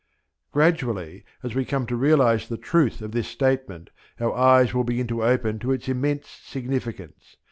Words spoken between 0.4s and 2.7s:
Gradually as we come to realize the